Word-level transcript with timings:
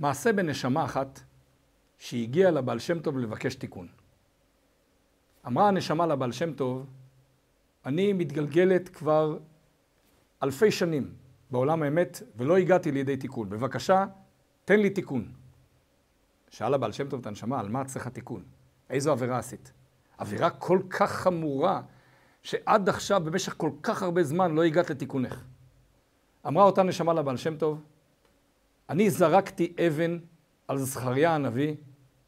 מעשה 0.00 0.32
בנשמה 0.32 0.84
אחת 0.84 1.20
שהגיעה 1.98 2.50
לבעל 2.50 2.78
שם 2.78 3.00
טוב 3.00 3.18
לבקש 3.18 3.54
תיקון. 3.54 3.88
אמרה 5.46 5.68
הנשמה 5.68 6.06
לבעל 6.06 6.32
שם 6.32 6.52
טוב, 6.52 6.86
אני 7.86 8.12
מתגלגלת 8.12 8.88
כבר 8.88 9.38
אלפי 10.42 10.70
שנים 10.70 11.14
בעולם 11.50 11.82
האמת 11.82 12.22
ולא 12.36 12.56
הגעתי 12.56 12.92
לידי 12.92 13.16
תיקון. 13.16 13.48
בבקשה, 13.48 14.06
תן 14.64 14.80
לי 14.80 14.90
תיקון. 14.90 15.32
שאל 16.48 16.74
הבעל 16.74 16.92
שם 16.92 17.08
טוב 17.08 17.20
את 17.20 17.26
הנשמה, 17.26 17.60
על 17.60 17.68
מה 17.68 17.84
צריך 17.84 18.06
התיקון? 18.06 18.42
איזו 18.90 19.12
עבירה 19.12 19.38
עשית? 19.38 19.72
עבירה 20.18 20.50
כל 20.50 20.80
כך 20.90 21.10
חמורה, 21.10 21.82
שעד 22.42 22.88
עכשיו, 22.88 23.20
במשך 23.24 23.54
כל 23.56 23.70
כך 23.82 24.02
הרבה 24.02 24.22
זמן, 24.22 24.54
לא 24.54 24.64
הגעת 24.64 24.90
לתיקונך. 24.90 25.44
אמרה 26.46 26.64
אותה 26.64 26.82
נשמה 26.82 27.12
לבעל 27.12 27.36
שם 27.36 27.56
טוב, 27.56 27.82
אני 28.90 29.10
זרקתי 29.10 29.74
אבן 29.86 30.18
על 30.68 30.78
זכריה 30.78 31.34
הנביא 31.34 31.74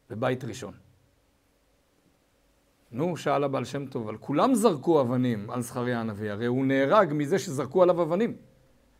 בבית 0.09 0.43
ראשון. 0.43 0.73
נו, 2.91 3.17
שאל 3.17 3.43
הבעל 3.43 3.65
שם 3.65 3.85
טוב, 3.85 4.07
אבל 4.07 4.17
כולם 4.17 4.55
זרקו 4.55 5.01
אבנים 5.01 5.49
על 5.49 5.61
זכריה 5.61 5.99
הנביא, 5.99 6.31
הרי 6.31 6.45
הוא 6.45 6.65
נהרג 6.65 7.13
מזה 7.13 7.39
שזרקו 7.39 7.83
עליו 7.83 8.01
אבנים. 8.01 8.35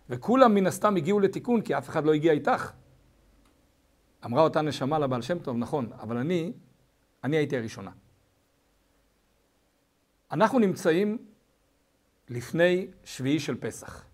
וכולם 0.09 0.55
מן 0.55 0.67
הסתם 0.67 0.95
הגיעו 0.95 1.19
לתיקון, 1.19 1.61
כי 1.61 1.77
אף 1.77 1.89
אחד 1.89 2.05
לא 2.05 2.13
הגיע 2.13 2.31
איתך. 2.31 2.71
אמרה 4.25 4.41
אותה 4.41 4.61
נשמה 4.61 4.99
לבעל 4.99 5.21
שם 5.21 5.39
טוב, 5.39 5.57
נכון, 5.57 5.89
אבל 6.01 6.17
אני, 6.17 6.53
אני 7.23 7.37
הייתי 7.37 7.57
הראשונה. 7.57 7.91
אנחנו 10.31 10.59
נמצאים 10.59 11.17
לפני 12.29 12.87
שביעי 13.03 13.39
של 13.39 13.55
פסח. 13.55 14.05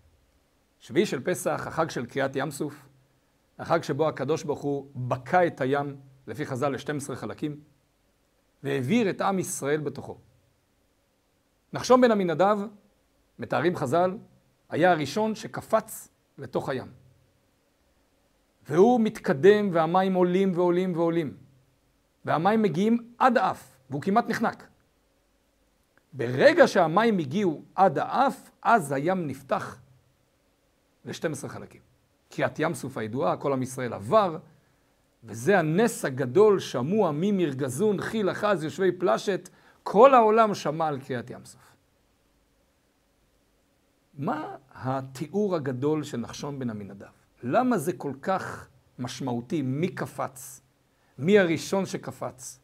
שביעי 0.80 1.06
של 1.06 1.24
פסח, 1.24 1.64
החג 1.66 1.90
של 1.90 2.06
קריאת 2.06 2.36
ים 2.36 2.50
סוף, 2.50 2.89
החג 3.60 3.82
שבו 3.82 4.08
הקדוש 4.08 4.44
ברוך 4.44 4.60
הוא 4.60 4.90
בקע 4.94 5.46
את 5.46 5.60
הים, 5.60 5.96
לפי 6.26 6.46
חז"ל, 6.46 6.68
ל-12 6.68 7.14
חלקים, 7.14 7.60
והעביר 8.62 9.10
את 9.10 9.20
עם 9.20 9.38
ישראל 9.38 9.80
בתוכו. 9.80 10.18
נחשון 11.72 12.00
בן 12.00 12.10
עמינדב, 12.10 12.58
מתארים 13.38 13.76
חז"ל, 13.76 14.16
היה 14.70 14.90
הראשון 14.90 15.34
שקפץ 15.34 16.08
לתוך 16.38 16.68
הים. 16.68 16.92
והוא 18.68 19.00
מתקדם 19.00 19.68
והמים 19.72 20.14
עולים 20.14 20.52
ועולים 20.54 20.96
ועולים. 20.96 21.36
והמים 22.24 22.62
מגיעים 22.62 23.12
עד 23.18 23.38
האף, 23.38 23.76
והוא 23.90 24.02
כמעט 24.02 24.28
נחנק. 24.28 24.66
ברגע 26.12 26.68
שהמים 26.68 27.18
הגיעו 27.18 27.62
עד 27.74 27.98
האף, 27.98 28.50
אז 28.62 28.92
הים 28.92 29.26
נפתח 29.26 29.80
ל-12 31.04 31.48
חלקים. 31.48 31.89
קריאת 32.30 32.58
ים 32.58 32.74
סוף 32.74 32.98
הידועה, 32.98 33.36
כל 33.36 33.52
עם 33.52 33.62
ישראל 33.62 33.92
עבר, 33.92 34.38
וזה 35.24 35.58
הנס 35.58 36.04
הגדול, 36.04 36.60
שמוע 36.60 37.10
ממרגזון, 37.14 38.00
חיל 38.00 38.30
אחז, 38.30 38.64
יושבי 38.64 38.92
פלשת, 38.92 39.48
כל 39.82 40.14
העולם 40.14 40.54
שמע 40.54 40.86
על 40.86 41.00
קריאת 41.00 41.30
ים 41.30 41.44
סוף. 41.44 41.76
מה 44.14 44.56
התיאור 44.74 45.56
הגדול 45.56 46.02
של 46.02 46.16
נחשון 46.16 46.58
בן 46.58 46.70
עמינדב? 46.70 47.06
למה 47.42 47.78
זה 47.78 47.92
כל 47.92 48.12
כך 48.22 48.68
משמעותי? 48.98 49.62
מי 49.62 49.88
קפץ? 49.88 50.60
מי 51.18 51.38
הראשון 51.38 51.86
שקפץ? 51.86 52.60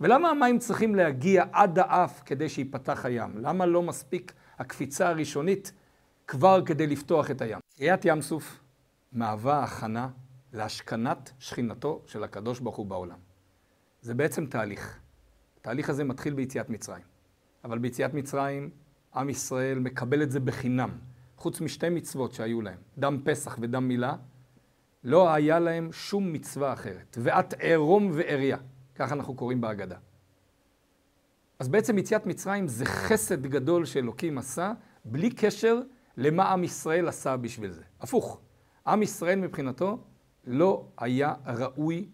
ולמה 0.00 0.30
המים 0.30 0.58
צריכים 0.58 0.94
להגיע 0.94 1.44
עד 1.52 1.78
האף 1.78 2.22
כדי 2.26 2.48
שיפתח 2.48 3.04
הים? 3.04 3.38
למה 3.38 3.66
לא 3.66 3.82
מספיק 3.82 4.32
הקפיצה 4.58 5.08
הראשונית 5.08 5.72
כבר 6.26 6.62
כדי 6.66 6.86
לפתוח 6.86 7.30
את 7.30 7.42
הים? 7.42 7.58
קריאת 7.76 8.04
ים 8.04 8.22
סוף 8.22 8.60
מהווה 9.12 9.62
הכנה 9.64 10.08
להשכנת 10.52 11.32
שכינתו 11.38 12.02
של 12.06 12.24
הקדוש 12.24 12.60
ברוך 12.60 12.76
הוא 12.76 12.86
בעולם. 12.86 13.18
זה 14.02 14.14
בעצם 14.14 14.46
תהליך. 14.46 14.98
התהליך 15.60 15.90
הזה 15.90 16.04
מתחיל 16.04 16.34
ביציאת 16.34 16.70
מצרים. 16.70 17.02
אבל 17.64 17.78
ביציאת 17.78 18.14
מצרים, 18.14 18.70
עם 19.14 19.28
ישראל 19.28 19.78
מקבל 19.78 20.22
את 20.22 20.30
זה 20.30 20.40
בחינם. 20.40 20.90
חוץ 21.36 21.60
משתי 21.60 21.88
מצוות 21.88 22.32
שהיו 22.32 22.60
להם, 22.60 22.78
דם 22.98 23.18
פסח 23.24 23.58
ודם 23.60 23.88
מילה, 23.88 24.16
לא 25.04 25.34
היה 25.34 25.58
להם 25.58 25.92
שום 25.92 26.32
מצווה 26.32 26.72
אחרת. 26.72 27.16
ואת 27.20 27.54
ערום 27.58 28.10
ועריה, 28.14 28.56
ככה 28.94 29.14
אנחנו 29.14 29.34
קוראים 29.34 29.60
בהגדה. 29.60 29.96
אז 31.58 31.68
בעצם 31.68 31.98
יציאת 31.98 32.26
מצרים 32.26 32.68
זה 32.68 32.84
חסד 32.84 33.46
גדול 33.46 33.84
שאלוקים 33.84 34.38
עשה, 34.38 34.72
בלי 35.04 35.30
קשר 35.30 35.80
למה 36.16 36.52
עם 36.52 36.64
ישראל 36.64 37.08
עשה 37.08 37.36
בשביל 37.36 37.70
זה. 37.70 37.82
הפוך, 38.00 38.40
עם 38.90 39.02
ישראל 39.02 39.38
מבחינתו 39.38 39.98
לא 40.44 40.84
היה 40.98 41.34
ראוי 41.46 42.08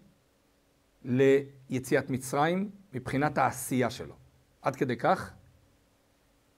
ליציאת 1.03 2.09
מצרים 2.09 2.69
מבחינת 2.93 3.37
העשייה 3.37 3.89
שלו. 3.89 4.15
עד 4.61 4.75
כדי 4.75 4.97
כך 4.97 5.31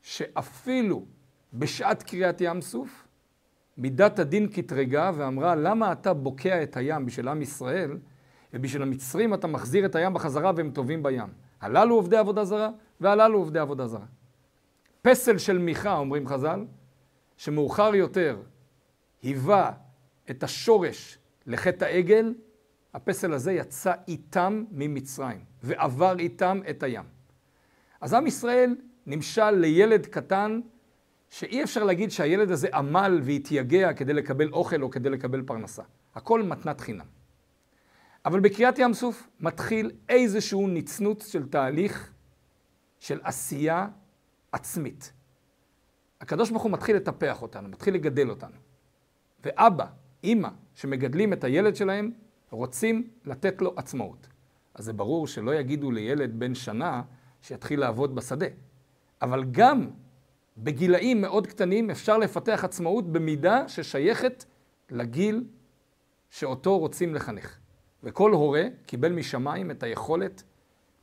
שאפילו 0.01 1.05
בשעת 1.53 2.03
קריאת 2.03 2.41
ים 2.41 2.61
סוף, 2.61 3.07
מידת 3.77 4.19
הדין 4.19 4.47
קטרגה 4.47 5.11
ואמרה, 5.15 5.55
למה 5.55 5.91
אתה 5.91 6.13
בוקע 6.13 6.63
את 6.63 6.77
הים 6.77 7.05
בשביל 7.05 7.27
עם 7.27 7.41
ישראל, 7.41 7.97
ובשביל 8.53 8.81
המצרים 8.81 9.33
אתה 9.33 9.47
מחזיר 9.47 9.85
את 9.85 9.95
הים 9.95 10.13
בחזרה 10.13 10.51
והם 10.55 10.71
טובים 10.71 11.03
בים. 11.03 11.27
הללו 11.61 11.95
עובדי 11.95 12.17
עבודה 12.17 12.45
זרה, 12.45 12.69
והללו 13.01 13.37
עובדי 13.37 13.59
עבודה 13.59 13.87
זרה. 13.87 14.05
פסל 15.01 15.37
של 15.37 15.57
מיכה, 15.57 15.97
אומרים 15.97 16.27
חז"ל, 16.27 16.65
שמאוחר 17.37 17.95
יותר 17.95 18.41
היווה 19.21 19.71
את 20.31 20.43
השורש 20.43 21.17
לחטא 21.45 21.85
העגל, 21.85 22.33
הפסל 22.93 23.33
הזה 23.33 23.51
יצא 23.51 23.93
איתם 24.07 24.63
ממצרים, 24.71 25.39
ועבר 25.63 26.19
איתם 26.19 26.61
את 26.69 26.83
הים. 26.83 27.05
אז 28.01 28.13
עם 28.13 28.27
ישראל 28.27 28.75
נמשל 29.05 29.51
לילד 29.51 30.05
קטן, 30.05 30.61
שאי 31.29 31.63
אפשר 31.63 31.83
להגיד 31.83 32.11
שהילד 32.11 32.51
הזה 32.51 32.67
עמל 32.73 33.19
והתייגע 33.23 33.93
כדי 33.93 34.13
לקבל 34.13 34.49
אוכל 34.51 34.81
או 34.81 34.89
כדי 34.89 35.09
לקבל 35.09 35.41
פרנסה. 35.41 35.83
הכל 36.15 36.43
מתנת 36.43 36.81
חינם. 36.81 37.05
אבל 38.25 38.39
בקריאת 38.39 38.79
ים 38.79 38.93
סוף 38.93 39.27
מתחיל 39.39 39.91
איזשהו 40.09 40.67
נצנוץ 40.67 41.27
של 41.27 41.49
תהליך 41.49 42.11
של 42.99 43.19
עשייה 43.23 43.87
עצמית. 44.51 45.13
הקדוש 46.21 46.49
ברוך 46.49 46.63
הוא 46.63 46.71
מתחיל 46.71 46.95
לטפח 46.95 47.41
אותנו, 47.41 47.69
מתחיל 47.69 47.93
לגדל 47.93 48.29
אותנו. 48.29 48.55
ואבא, 49.43 49.85
אימא, 50.23 50.49
שמגדלים 50.75 51.33
את 51.33 51.43
הילד 51.43 51.75
שלהם, 51.75 52.11
רוצים 52.51 53.09
לתת 53.25 53.61
לו 53.61 53.73
עצמאות. 53.75 54.27
אז 54.73 54.85
זה 54.85 54.93
ברור 54.93 55.27
שלא 55.27 55.55
יגידו 55.55 55.91
לילד 55.91 56.39
בן 56.39 56.55
שנה 56.55 57.01
שיתחיל 57.41 57.79
לעבוד 57.79 58.15
בשדה. 58.15 58.45
אבל 59.21 59.43
גם 59.51 59.89
בגילאים 60.57 61.21
מאוד 61.21 61.47
קטנים 61.47 61.89
אפשר 61.89 62.17
לפתח 62.17 62.61
עצמאות 62.63 63.11
במידה 63.11 63.67
ששייכת 63.67 64.45
לגיל 64.89 65.43
שאותו 66.29 66.79
רוצים 66.79 67.15
לחנך. 67.15 67.57
וכל 68.03 68.31
הורה 68.31 68.63
קיבל 68.85 69.11
משמיים 69.11 69.71
את 69.71 69.83
היכולת 69.83 70.43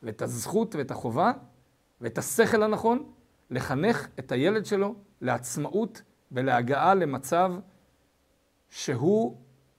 ואת 0.03 0.23
הזכות 0.23 0.75
ואת 0.75 0.91
החובה 0.91 1.33
ואת 2.01 2.19
השכל 2.19 2.63
הנכון 2.63 3.13
לחנך 3.51 4.09
את 4.19 4.33
הילד 4.33 4.67
שלו 4.67 4.95
לעצמאות 5.21 6.03
ולהגעה 6.33 6.95
למצב 6.95 7.55
שהוא 8.71 9.37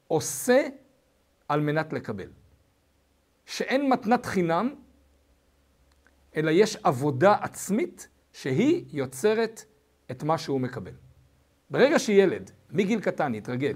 עושה 0.08 0.68
על 1.48 1.62
מנת 1.62 1.94
לקבל. 1.94 2.30
שאין 3.46 3.90
מתנת 3.90 4.26
חינם, 4.26 4.76
אלא 6.36 6.52
יש 6.52 6.78
עבודה 6.84 7.36
עצמית 7.42 8.08
שהיא 8.34 8.86
יוצרת 8.90 9.66
את 10.12 10.24
מה 10.24 10.38
שהוא 10.38 10.62
מקבל. 10.62 10.92
ברגע 11.70 12.00
שילד, 12.00 12.52
מגיל 12.72 13.02
קטן, 13.02 13.36
יתרגל, 13.36 13.74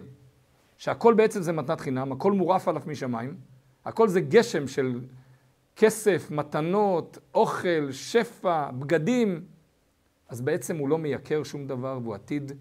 שהכל 0.77 1.13
בעצם 1.13 1.41
זה 1.41 1.51
מתנת 1.51 1.81
חינם, 1.81 2.11
הכל 2.11 2.31
מורף 2.31 2.67
עליו 2.67 2.81
משמיים, 2.85 3.38
הכל 3.85 4.07
זה 4.07 4.22
גשם 4.22 4.67
של 4.67 5.02
כסף, 5.75 6.31
מתנות, 6.31 7.17
אוכל, 7.34 7.91
שפע, 7.91 8.72
בגדים, 8.72 9.46
אז 10.29 10.41
בעצם 10.41 10.78
הוא 10.78 10.90
לא 10.90 10.97
מייקר 10.97 11.43
שום 11.43 11.67
דבר 11.67 11.99
והוא 12.03 12.16
עתיד 12.16 12.52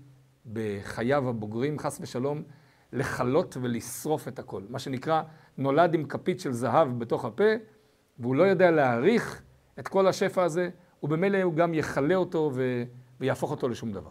בחייו 0.52 1.28
הבוגרים, 1.28 1.78
חס 1.78 1.98
ושלום, 2.00 2.42
לכלות 2.92 3.56
ולשרוף 3.60 4.28
את 4.28 4.38
הכל. 4.38 4.62
מה 4.68 4.78
שנקרא, 4.78 5.22
נולד 5.58 5.94
עם 5.94 6.04
כפית 6.04 6.40
של 6.40 6.52
זהב 6.52 6.98
בתוך 6.98 7.24
הפה, 7.24 7.44
והוא 8.18 8.34
לא 8.36 8.42
יודע 8.42 8.70
להעריך 8.70 9.42
את 9.78 9.88
כל 9.88 10.06
השפע 10.06 10.42
הזה, 10.42 10.70
ובמילא 11.02 11.42
הוא 11.42 11.54
גם 11.54 11.74
יכלה 11.74 12.14
אותו 12.14 12.50
ו... 12.54 12.84
ויהפוך 13.20 13.50
אותו 13.50 13.68
לשום 13.68 13.92
דבר. 13.92 14.10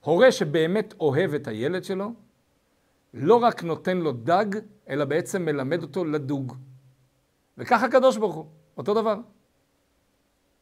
הורה 0.00 0.32
שבאמת 0.32 0.94
אוהב 1.00 1.34
את 1.34 1.48
הילד 1.48 1.84
שלו, 1.84 2.12
לא 3.14 3.34
רק 3.34 3.62
נותן 3.62 3.96
לו 3.96 4.12
דג, 4.12 4.46
אלא 4.88 5.04
בעצם 5.04 5.44
מלמד 5.44 5.82
אותו 5.82 6.04
לדוג. 6.04 6.56
וככה 7.58 7.86
הקדוש 7.86 8.16
ברוך 8.16 8.34
הוא, 8.34 8.46
אותו 8.76 8.94
דבר. 8.94 9.16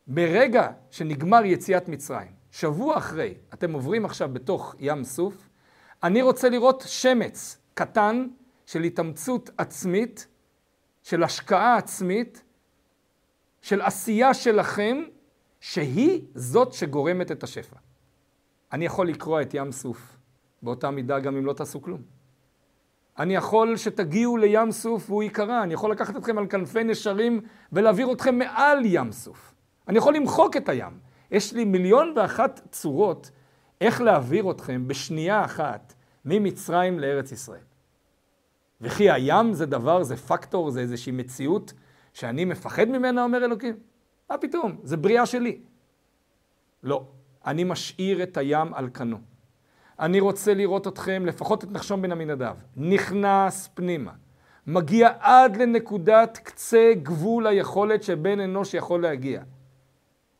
ברגע 0.07 0.69
שנגמר 0.91 1.45
יציאת 1.45 1.89
מצרים, 1.89 2.33
שבוע 2.55 2.99
אחרי, 2.99 3.35
אתם 3.55 3.73
עוברים 3.73 4.05
עכשיו 4.05 4.29
בתוך 4.33 4.75
ים 4.79 5.05
סוף, 5.05 5.49
אני 6.03 6.23
רוצה 6.23 6.49
לראות 6.49 6.85
שמץ 6.87 7.59
קטן 7.75 8.29
של 8.67 8.83
התאמצות 8.83 9.51
עצמית, 9.59 10.27
של 11.03 11.23
השקעה 11.23 11.77
עצמית, 11.77 12.45
של 13.63 13.81
עשייה 13.81 14.35
שלכם, 14.35 15.03
שהיא 15.61 16.23
זאת 16.35 16.73
שגורמת 16.73 17.33
את 17.33 17.43
השפע. 17.43 17.77
אני 18.73 18.85
יכול 18.85 19.09
לקרוע 19.09 19.43
את 19.43 19.55
ים 19.55 19.73
סוף 19.73 20.17
באותה 20.63 20.91
מידה 20.91 21.21
גם 21.21 21.37
אם 21.37 21.47
לא 21.47 21.53
תעשו 21.53 21.83
כלום. 21.83 22.03
אני 23.19 23.35
יכול 23.35 23.77
שתגיעו 23.77 24.37
לים 24.37 24.73
סוף 24.73 25.11
והוא 25.11 25.23
ייקרע, 25.23 25.63
אני 25.63 25.75
יכול 25.75 25.93
לקחת 25.93 26.17
אתכם 26.17 26.39
על 26.39 26.47
כנפי 26.47 26.85
נשרים 26.85 27.41
ולהעביר 27.73 28.13
אתכם 28.13 28.39
מעל 28.39 28.79
ים 28.85 29.13
סוף. 29.13 29.55
אני 29.89 29.99
יכול 29.99 30.17
למחוק 30.17 30.57
את 30.57 30.69
הים. 30.69 31.14
יש 31.35 31.53
לי 31.53 31.65
מיליון 31.65 32.13
ואחת 32.17 32.61
צורות 32.71 33.31
איך 33.81 34.01
להעביר 34.01 34.51
אתכם 34.51 34.89
בשנייה 34.89 35.45
אחת 35.45 35.95
ממצרים 36.25 36.99
לארץ 36.99 37.33
ישראל. 37.33 37.65
וכי 38.81 39.11
הים 39.11 39.53
זה 39.53 39.67
דבר, 39.67 40.03
זה 40.03 40.17
פקטור, 40.17 40.71
זה 40.71 40.81
איזושהי 40.81 41.13
מציאות 41.13 41.73
שאני 42.13 42.45
מפחד 42.45 42.89
ממנה, 42.89 43.25
אומר 43.25 43.45
אלוקים? 43.45 43.75
מה 44.31 44.39
פתאום? 44.39 44.77
זה 44.83 44.97
בריאה 44.97 45.27
שלי. 45.27 45.61
לא, 46.83 47.07
אני 47.47 47.65
משאיר 47.65 48.23
את 48.23 48.37
הים 48.37 48.75
על 48.75 48.89
כנו. 48.95 49.19
אני 49.99 50.21
רוצה 50.21 50.55
לראות 50.55 50.87
אתכם, 50.87 51.27
לפחות 51.27 51.65
את 51.65 51.71
נחשון 51.73 52.03
בן 52.03 52.13
עמינדב, 52.13 52.55
נכנס 52.77 53.69
פנימה, 53.75 54.13
מגיע 54.67 55.11
עד 55.21 55.57
לנקודת 55.57 56.39
קצה 56.43 56.93
גבול 57.03 57.47
היכולת 57.47 58.03
שבן 58.03 58.41
אנוש 58.41 58.75
יכול 58.75 59.03
להגיע. 59.03 59.43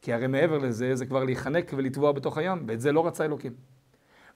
כי 0.05 0.13
הרי 0.13 0.27
מעבר 0.27 0.59
לזה, 0.59 0.95
זה 0.95 1.07
כבר 1.07 1.25
להיחנק 1.25 1.73
ולטבוע 1.77 2.13
בתוך 2.13 2.39
הים, 2.39 2.65
ואת 2.69 2.81
זה 2.81 2.93
לא 2.93 3.07
רצה 3.07 3.25
אלוקים. 3.25 3.53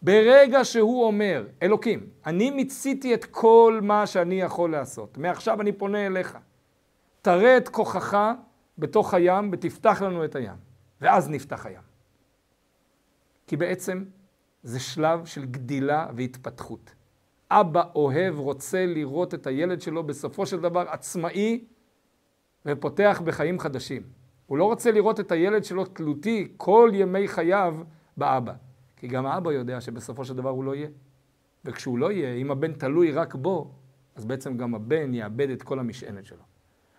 ברגע 0.02 0.64
שהוא 0.64 1.04
אומר, 1.04 1.46
אלוקים, 1.62 2.06
אני 2.26 2.50
מיציתי 2.50 3.14
את 3.14 3.24
כל 3.24 3.80
מה 3.82 4.06
שאני 4.06 4.40
יכול 4.40 4.70
לעשות, 4.70 5.18
מעכשיו 5.18 5.60
אני 5.60 5.72
פונה 5.72 6.06
אליך, 6.06 6.38
תראה 7.22 7.56
את 7.56 7.68
כוחך 7.68 8.18
בתוך 8.78 9.14
הים 9.14 9.50
ותפתח 9.52 10.02
לנו 10.02 10.24
את 10.24 10.36
הים, 10.36 10.56
ואז 11.00 11.30
נפתח 11.30 11.66
הים. 11.66 11.82
כי 13.46 13.56
בעצם 13.56 14.04
זה 14.62 14.80
שלב 14.80 15.26
של 15.26 15.44
גדילה 15.44 16.06
והתפתחות. 16.16 16.94
אבא 17.50 17.82
אוהב, 17.94 18.38
רוצה 18.38 18.86
לראות 18.86 19.34
את 19.34 19.46
הילד 19.46 19.80
שלו 19.80 20.02
בסופו 20.04 20.46
של 20.46 20.60
דבר 20.60 20.84
עצמאי 20.88 21.64
ופותח 22.66 23.22
בחיים 23.24 23.58
חדשים. 23.58 24.02
הוא 24.48 24.58
לא 24.58 24.64
רוצה 24.64 24.92
לראות 24.92 25.20
את 25.20 25.32
הילד 25.32 25.64
שלו 25.64 25.84
תלותי 25.84 26.52
כל 26.56 26.90
ימי 26.94 27.28
חייו 27.28 27.76
באבא. 28.16 28.52
כי 28.96 29.08
גם 29.08 29.26
האבא 29.26 29.52
יודע 29.52 29.80
שבסופו 29.80 30.24
של 30.24 30.36
דבר 30.36 30.50
הוא 30.50 30.64
לא 30.64 30.74
יהיה. 30.74 30.88
וכשהוא 31.64 31.98
לא 31.98 32.12
יהיה, 32.12 32.34
אם 32.34 32.50
הבן 32.50 32.72
תלוי 32.72 33.12
רק 33.12 33.34
בו, 33.34 33.70
אז 34.16 34.24
בעצם 34.24 34.56
גם 34.56 34.74
הבן 34.74 35.14
יאבד 35.14 35.50
את 35.50 35.62
כל 35.62 35.78
המשענת 35.78 36.26
שלו. 36.26 36.42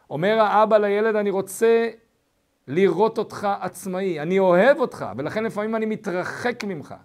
אומר 0.10 0.40
האבא 0.40 0.78
לילד, 0.78 1.16
אני 1.16 1.30
רוצה 1.30 1.90
לראות 2.68 3.18
אותך 3.18 3.48
עצמאי, 3.62 4.19
אני 4.19 4.40
אוהב 4.40 4.78
אותך, 4.78 5.06
ולכן 5.18 5.44
לפעמים 5.44 5.75
אני 5.75 5.86
מתרחק 5.86 6.63
ממך, 6.63 6.95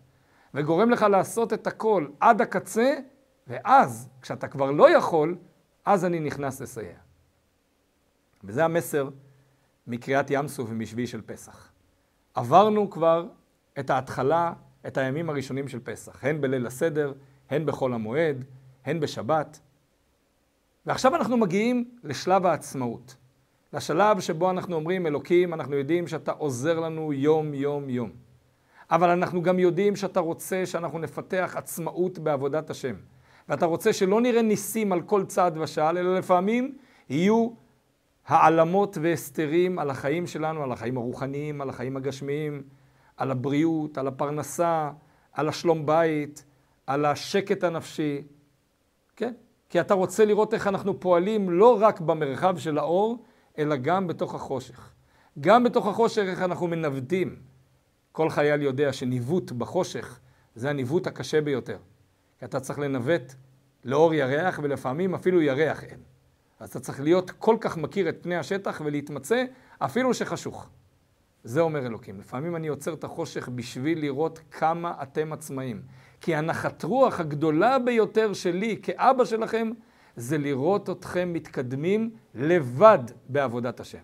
וגורם 0.54 0.90
לך 0.90 1.02
לעשות 1.02 1.52
את 1.52 1.66
הכל 1.66 2.06
עד 2.20 2.40
הקצה, 2.40 2.94
ואז, 3.46 4.08
כשאתה 4.22 4.48
כבר 4.48 4.70
לא 4.70 4.96
יכול, 4.96 5.36
אז 5.84 6.04
אני 6.04 6.20
נכנס 6.20 6.60
לסייע. 6.60 6.96
וזה 8.44 8.64
המסר 8.64 9.08
מקריאת 9.86 10.30
ים 10.30 10.48
סוף 10.48 10.68
ומשביעי 10.70 11.06
של 11.06 11.20
פסח. 11.20 11.72
עברנו 12.34 12.90
כבר 12.90 13.26
את 13.78 13.90
ההתחלה, 13.90 14.52
את 14.86 14.96
הימים 14.96 15.30
הראשונים 15.30 15.68
של 15.68 15.80
פסח, 15.80 16.24
הן 16.24 16.40
בליל 16.40 16.66
הסדר, 16.66 17.12
הן 17.50 17.66
בחול 17.66 17.94
המועד, 17.94 18.44
הן 18.84 19.00
בשבת. 19.00 19.60
ועכשיו 20.86 21.14
אנחנו 21.14 21.36
מגיעים 21.36 21.90
לשלב 22.04 22.46
העצמאות. 22.46 23.16
לשלב 23.72 24.20
שבו 24.20 24.50
אנחנו 24.50 24.76
אומרים, 24.76 25.06
אלוקים, 25.06 25.54
אנחנו 25.54 25.76
יודעים 25.76 26.06
שאתה 26.06 26.32
עוזר 26.32 26.80
לנו 26.80 27.12
יום, 27.12 27.54
יום, 27.54 27.90
יום. 27.90 28.10
אבל 28.90 29.10
אנחנו 29.10 29.42
גם 29.42 29.58
יודעים 29.58 29.96
שאתה 29.96 30.20
רוצה 30.20 30.66
שאנחנו 30.66 30.98
נפתח 30.98 31.54
עצמאות 31.56 32.18
בעבודת 32.18 32.70
השם. 32.70 32.94
ואתה 33.48 33.66
רוצה 33.66 33.92
שלא 33.92 34.20
נראה 34.20 34.42
ניסים 34.42 34.92
על 34.92 35.02
כל 35.02 35.24
צעד 35.24 35.58
ושעל, 35.58 35.98
אלא 35.98 36.18
לפעמים 36.18 36.76
יהיו 37.08 37.50
העלמות 38.26 38.98
והסתרים 39.02 39.78
על 39.78 39.90
החיים 39.90 40.26
שלנו, 40.26 40.62
על 40.62 40.72
החיים 40.72 40.96
הרוחניים, 40.96 41.60
על 41.60 41.70
החיים 41.70 41.96
הגשמיים, 41.96 42.62
על 43.16 43.30
הבריאות, 43.30 43.98
על 43.98 44.08
הפרנסה, 44.08 44.90
על 45.32 45.48
השלום 45.48 45.86
בית, 45.86 46.44
על 46.86 47.04
השקט 47.04 47.64
הנפשי. 47.64 48.22
כן? 49.16 49.32
כי 49.68 49.80
אתה 49.80 49.94
רוצה 49.94 50.24
לראות 50.24 50.54
איך 50.54 50.66
אנחנו 50.66 51.00
פועלים 51.00 51.50
לא 51.50 51.78
רק 51.80 52.00
במרחב 52.00 52.58
של 52.58 52.78
האור, 52.78 53.24
אלא 53.58 53.76
גם 53.76 54.06
בתוך 54.06 54.34
החושך. 54.34 54.92
גם 55.40 55.64
בתוך 55.64 55.86
החושך 55.86 56.22
איך 56.26 56.42
אנחנו 56.42 56.66
מנווטים. 56.66 57.36
כל 58.12 58.30
חייל 58.30 58.62
יודע 58.62 58.92
שניווט 58.92 59.52
בחושך 59.52 60.20
זה 60.54 60.70
הניווט 60.70 61.06
הקשה 61.06 61.40
ביותר. 61.40 61.78
כי 62.38 62.44
אתה 62.44 62.60
צריך 62.60 62.78
לנווט 62.78 63.34
לאור 63.84 64.14
ירח, 64.14 64.60
ולפעמים 64.62 65.14
אפילו 65.14 65.42
ירח 65.42 65.84
אין. 65.84 66.13
אז 66.64 66.70
אתה 66.70 66.80
צריך 66.80 67.00
להיות 67.00 67.30
כל 67.30 67.56
כך 67.60 67.76
מכיר 67.76 68.08
את 68.08 68.16
פני 68.22 68.36
השטח 68.36 68.82
ולהתמצא 68.84 69.44
אפילו 69.78 70.14
שחשוך. 70.14 70.68
זה 71.44 71.60
אומר 71.60 71.86
אלוקים. 71.86 72.20
לפעמים 72.20 72.56
אני 72.56 72.68
עוצר 72.68 72.94
את 72.94 73.04
החושך 73.04 73.48
בשביל 73.48 74.00
לראות 74.00 74.40
כמה 74.50 74.94
אתם 75.02 75.32
עצמאים. 75.32 75.82
כי 76.20 76.34
הנחת 76.34 76.84
רוח 76.84 77.20
הגדולה 77.20 77.78
ביותר 77.78 78.32
שלי 78.32 78.80
כאבא 78.82 79.24
שלכם 79.24 79.70
זה 80.16 80.38
לראות 80.38 80.90
אתכם 80.90 81.32
מתקדמים 81.32 82.10
לבד 82.34 82.98
בעבודת 83.28 83.80
השם. 83.80 84.02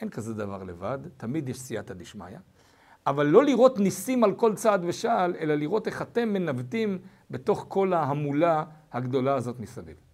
אין 0.00 0.08
כזה 0.08 0.34
דבר 0.34 0.62
לבד, 0.62 0.98
תמיד 1.16 1.48
יש 1.48 1.60
סייעתא 1.60 1.94
דשמיא, 1.94 2.38
אבל 3.06 3.26
לא 3.26 3.44
לראות 3.44 3.78
ניסים 3.78 4.24
על 4.24 4.34
כל 4.34 4.54
צעד 4.54 4.84
ושעל, 4.84 5.34
אלא 5.40 5.54
לראות 5.54 5.86
איך 5.86 6.02
אתם 6.02 6.28
מנווטים 6.28 6.98
בתוך 7.30 7.64
כל 7.68 7.92
ההמולה 7.92 8.64
הגדולה 8.92 9.34
הזאת 9.34 9.60
מסביב. 9.60 10.09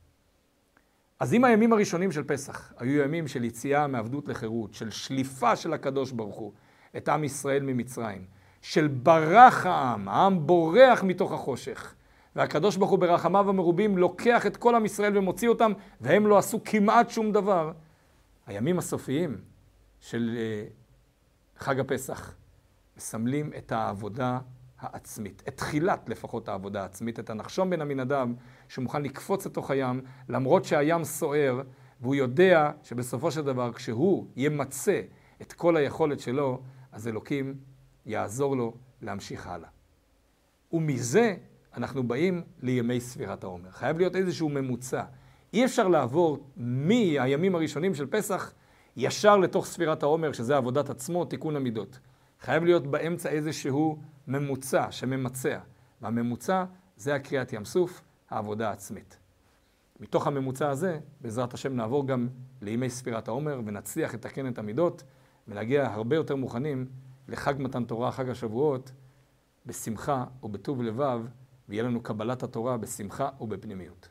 אז 1.20 1.34
אם 1.34 1.44
הימים 1.44 1.72
הראשונים 1.72 2.12
של 2.12 2.24
פסח 2.24 2.72
היו 2.78 3.02
ימים 3.02 3.28
של 3.28 3.44
יציאה 3.44 3.86
מעבדות 3.86 4.28
לחירות, 4.28 4.74
של 4.74 4.90
שליפה 4.90 5.56
של 5.56 5.72
הקדוש 5.72 6.12
ברוך 6.12 6.36
הוא 6.36 6.52
את 6.96 7.08
עם 7.08 7.24
ישראל 7.24 7.62
ממצרים, 7.62 8.24
של 8.62 8.86
ברח 8.86 9.66
העם, 9.66 10.08
העם 10.08 10.46
בורח 10.46 11.02
מתוך 11.02 11.32
החושך, 11.32 11.94
והקדוש 12.36 12.76
ברוך 12.76 12.90
הוא 12.90 12.98
ברחמיו 12.98 13.48
המרובים 13.48 13.98
לוקח 13.98 14.46
את 14.46 14.56
כל 14.56 14.74
עם 14.74 14.84
ישראל 14.84 15.18
ומוציא 15.18 15.48
אותם, 15.48 15.72
והם 16.00 16.26
לא 16.26 16.38
עשו 16.38 16.60
כמעט 16.64 17.10
שום 17.10 17.32
דבר. 17.32 17.72
הימים 18.46 18.78
הסופיים 18.78 19.40
של 20.00 20.36
אה, 20.38 20.64
חג 21.58 21.80
הפסח 21.80 22.34
מסמלים 22.96 23.50
את 23.58 23.72
העבודה 23.72 24.38
העצמית, 24.80 25.42
את 25.48 25.56
תחילת 25.56 26.08
לפחות 26.08 26.48
העבודה 26.48 26.82
העצמית, 26.82 27.20
את 27.20 27.30
הנחשון 27.30 27.70
בן 27.70 27.80
עמינדב 27.80 28.28
שמוכן 28.68 29.02
לקפוץ 29.02 29.46
לתוך 29.46 29.70
הים, 29.70 30.00
למרות 30.28 30.64
שהים 30.64 31.04
סוער, 31.04 31.62
והוא 32.00 32.14
יודע 32.14 32.70
שבסופו 32.82 33.30
של 33.30 33.42
דבר 33.42 33.72
כשהוא 33.72 34.26
ימצה 34.36 35.00
את 35.42 35.52
כל 35.52 35.76
היכולת 35.76 36.20
שלו, 36.20 36.60
אז 36.92 37.08
אלוקים 37.08 37.54
יעזור 38.06 38.56
לו 38.56 38.74
להמשיך 39.02 39.46
הלאה. 39.46 39.68
ומזה 40.72 41.34
אנחנו 41.76 42.08
באים 42.08 42.42
לימי 42.62 43.00
ספירת 43.00 43.44
העומר. 43.44 43.70
חייב 43.70 43.98
להיות 43.98 44.16
איזשהו 44.16 44.48
ממוצע. 44.48 45.02
אי 45.52 45.64
אפשר 45.64 45.88
לעבור 45.88 46.38
מהימים 46.56 47.54
הראשונים 47.54 47.94
של 47.94 48.06
פסח 48.06 48.52
ישר 48.96 49.36
לתוך 49.36 49.66
ספירת 49.66 50.02
העומר, 50.02 50.32
שזה 50.32 50.56
עבודת 50.56 50.90
עצמו, 50.90 51.24
תיקון 51.24 51.56
המידות. 51.56 51.98
חייב 52.46 52.64
להיות 52.64 52.86
באמצע 52.86 53.28
איזשהו 53.28 53.98
ממוצע 54.26 54.92
שממצע. 54.92 55.58
והממוצע 56.02 56.64
זה 56.96 57.14
הקריאת 57.14 57.52
ים 57.52 57.64
סוף, 57.64 58.02
העבודה 58.30 58.68
העצמית. 58.70 59.18
מתוך 60.00 60.26
הממוצע 60.26 60.70
הזה, 60.70 60.98
בעזרת 61.20 61.54
השם 61.54 61.76
נעבור 61.76 62.06
גם 62.06 62.28
לימי 62.62 62.90
ספירת 62.90 63.28
העומר 63.28 63.60
ונצליח 63.66 64.14
לתקן 64.14 64.48
את 64.48 64.58
המידות 64.58 65.02
ולהגיע 65.48 65.86
הרבה 65.86 66.16
יותר 66.16 66.36
מוכנים 66.36 66.86
לחג 67.28 67.54
מתן 67.58 67.84
תורה, 67.84 68.12
חג 68.12 68.28
השבועות, 68.28 68.92
בשמחה 69.66 70.24
ובטוב 70.42 70.82
לבב, 70.82 71.20
ויהיה 71.68 71.82
לנו 71.82 72.02
קבלת 72.02 72.42
התורה 72.42 72.76
בשמחה 72.76 73.28
ובפנימיות. 73.40 74.08